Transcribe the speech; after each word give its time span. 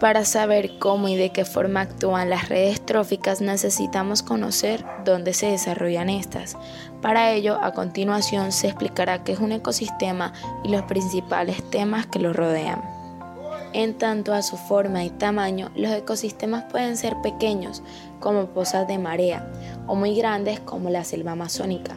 Para 0.00 0.26
saber 0.26 0.78
cómo 0.78 1.08
y 1.08 1.16
de 1.16 1.30
qué 1.30 1.46
forma 1.46 1.80
actúan 1.80 2.28
las 2.28 2.50
redes 2.50 2.84
tróficas 2.84 3.40
necesitamos 3.40 4.22
conocer 4.22 4.84
dónde 5.06 5.32
se 5.32 5.46
desarrollan 5.46 6.10
estas. 6.10 6.54
Para 7.00 7.32
ello, 7.32 7.58
a 7.62 7.72
continuación 7.72 8.52
se 8.52 8.66
explicará 8.66 9.24
qué 9.24 9.32
es 9.32 9.38
un 9.38 9.52
ecosistema 9.52 10.34
y 10.64 10.68
los 10.68 10.82
principales 10.82 11.62
temas 11.70 12.06
que 12.06 12.18
lo 12.18 12.34
rodean. 12.34 12.82
En 13.72 13.94
tanto 13.94 14.34
a 14.34 14.42
su 14.42 14.58
forma 14.58 15.02
y 15.02 15.08
tamaño, 15.08 15.70
los 15.74 15.90
ecosistemas 15.92 16.64
pueden 16.64 16.98
ser 16.98 17.14
pequeños, 17.22 17.82
como 18.20 18.48
pozas 18.48 18.86
de 18.86 18.98
marea, 18.98 19.50
o 19.86 19.94
muy 19.94 20.14
grandes, 20.14 20.60
como 20.60 20.90
la 20.90 21.04
selva 21.04 21.32
amazónica. 21.32 21.96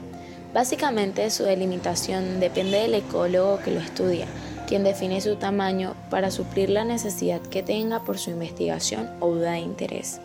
Básicamente 0.53 1.29
su 1.29 1.43
delimitación 1.43 2.39
depende 2.39 2.79
del 2.79 2.95
ecólogo 2.95 3.59
que 3.59 3.71
lo 3.71 3.81
estudia, 3.81 4.25
quien 4.69 4.83
define 4.83 5.19
su 5.19 5.35
tamaño 5.35 5.95
para 6.11 6.29
suplir 6.29 6.69
la 6.69 6.85
necesidad 6.85 7.41
que 7.41 7.63
tenga 7.63 8.03
por 8.03 8.19
su 8.19 8.29
investigación 8.29 9.09
o 9.19 9.31
duda 9.31 9.53
de 9.53 9.61
interés. 9.61 10.21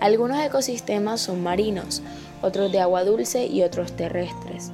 Algunos 0.00 0.42
ecosistemas 0.42 1.20
son 1.20 1.42
marinos, 1.42 2.00
otros 2.40 2.72
de 2.72 2.80
agua 2.80 3.04
dulce 3.04 3.46
y 3.46 3.64
otros 3.64 3.92
terrestres. 3.92 4.72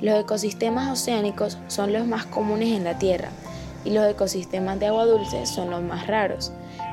Los 0.00 0.20
ecosistemas 0.20 0.90
oceánicos 0.90 1.58
son 1.68 1.92
los 1.92 2.04
más 2.04 2.26
comunes 2.26 2.76
en 2.76 2.82
la 2.82 2.98
Tierra 2.98 3.28
y 3.84 3.90
los 3.90 4.10
ecosistemas 4.10 4.80
de 4.80 4.88
agua 4.88 5.06
dulce 5.06 5.46
son 5.46 5.70
los 5.70 5.80
más 5.80 6.08
raros, 6.08 6.50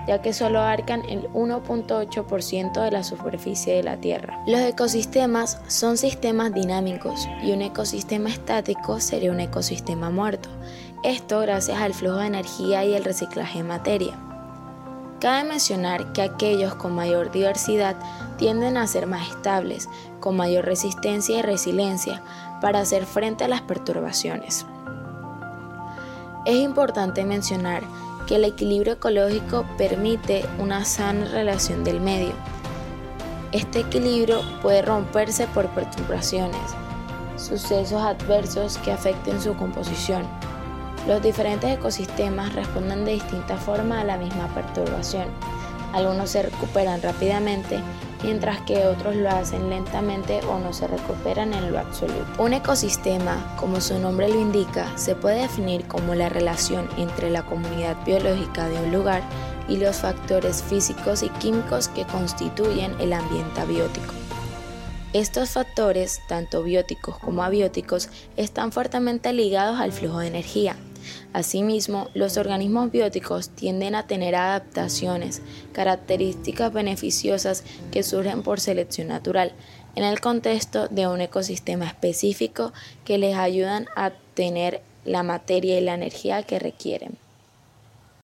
ya 0.07 0.21
que 0.21 0.33
solo 0.33 0.59
abarcan 0.59 1.03
el 1.09 1.29
1.8% 1.33 2.83
de 2.83 2.91
la 2.91 3.03
superficie 3.03 3.75
de 3.75 3.83
la 3.83 3.97
Tierra. 3.97 4.41
Los 4.47 4.61
ecosistemas 4.61 5.59
son 5.67 5.97
sistemas 5.97 6.53
dinámicos 6.53 7.27
y 7.43 7.51
un 7.51 7.61
ecosistema 7.61 8.29
estático 8.29 8.99
sería 8.99 9.31
un 9.31 9.39
ecosistema 9.39 10.09
muerto, 10.09 10.49
esto 11.03 11.39
gracias 11.39 11.79
al 11.79 11.93
flujo 11.93 12.17
de 12.17 12.27
energía 12.27 12.83
y 12.83 12.93
el 12.93 13.05
reciclaje 13.05 13.59
de 13.59 13.63
materia. 13.63 14.19
Cabe 15.19 15.47
mencionar 15.47 16.13
que 16.13 16.21
aquellos 16.21 16.75
con 16.75 16.93
mayor 16.93 17.31
diversidad 17.31 17.95
tienden 18.37 18.77
a 18.77 18.87
ser 18.87 19.05
más 19.05 19.29
estables, 19.29 19.89
con 20.19 20.35
mayor 20.35 20.65
resistencia 20.65 21.39
y 21.39 21.41
resiliencia 21.41 22.21
para 22.61 22.79
hacer 22.79 23.05
frente 23.05 23.43
a 23.43 23.47
las 23.47 23.61
perturbaciones. 23.61 24.65
Es 26.45 26.55
importante 26.55 27.25
mencionar 27.25 27.83
que 28.29 28.37
el 28.37 28.45
equilibrio 28.45 28.93
ecológico 28.93 29.65
permite 29.77 30.45
una 30.57 30.85
sana 30.85 31.25
relación 31.25 31.83
del 31.83 31.99
medio. 31.99 32.31
Este 33.51 33.79
equilibrio 33.79 34.41
puede 34.61 34.83
romperse 34.83 35.47
por 35.47 35.67
perturbaciones, 35.69 36.61
sucesos 37.35 38.01
adversos 38.01 38.77
que 38.77 38.93
afecten 38.93 39.41
su 39.41 39.53
composición 39.55 40.25
los 41.07 41.21
diferentes 41.21 41.75
ecosistemas 41.75 42.53
responden 42.53 43.05
de 43.05 43.13
distinta 43.13 43.57
forma 43.57 44.01
a 44.01 44.03
la 44.03 44.17
misma 44.17 44.47
perturbación. 44.53 45.25
Algunos 45.93 46.29
se 46.31 46.43
recuperan 46.43 47.01
rápidamente, 47.01 47.79
mientras 48.23 48.61
que 48.61 48.85
otros 48.85 49.15
lo 49.15 49.29
hacen 49.29 49.69
lentamente 49.69 50.41
o 50.45 50.59
no 50.59 50.73
se 50.73 50.87
recuperan 50.87 51.53
en 51.53 51.71
lo 51.71 51.79
absoluto. 51.79 52.25
Un 52.37 52.53
ecosistema, 52.53 53.55
como 53.57 53.81
su 53.81 53.97
nombre 53.97 54.29
lo 54.29 54.39
indica, 54.39 54.85
se 54.97 55.15
puede 55.15 55.41
definir 55.41 55.85
como 55.85 56.15
la 56.15 56.29
relación 56.29 56.87
entre 56.97 57.29
la 57.29 57.45
comunidad 57.45 57.97
biológica 58.05 58.69
de 58.69 58.79
un 58.79 58.91
lugar 58.91 59.23
y 59.67 59.77
los 59.77 59.97
factores 59.97 60.63
físicos 60.63 61.23
y 61.23 61.29
químicos 61.29 61.87
que 61.87 62.05
constituyen 62.05 62.95
el 62.99 63.13
ambiente 63.13 63.61
abiótico. 63.61 64.13
Estos 65.11 65.49
factores, 65.51 66.21
tanto 66.27 66.61
bióticos 66.61 67.17
como 67.17 67.43
abióticos, 67.43 68.09
están 68.37 68.71
fuertemente 68.71 69.33
ligados 69.33 69.79
al 69.79 69.91
flujo 69.91 70.19
de 70.19 70.27
energía, 70.27 70.75
Asimismo, 71.33 72.09
los 72.13 72.37
organismos 72.37 72.91
bióticos 72.91 73.49
tienden 73.49 73.95
a 73.95 74.07
tener 74.07 74.35
adaptaciones, 74.35 75.41
características 75.73 76.73
beneficiosas 76.73 77.63
que 77.91 78.03
surgen 78.03 78.43
por 78.43 78.59
selección 78.59 79.07
natural 79.07 79.53
en 79.95 80.03
el 80.03 80.19
contexto 80.21 80.87
de 80.87 81.07
un 81.07 81.21
ecosistema 81.21 81.85
específico 81.85 82.73
que 83.05 83.17
les 83.17 83.35
ayudan 83.35 83.87
a 83.95 84.11
tener 84.33 84.81
la 85.05 85.23
materia 85.23 85.79
y 85.79 85.83
la 85.83 85.93
energía 85.93 86.43
que 86.43 86.59
requieren. 86.59 87.17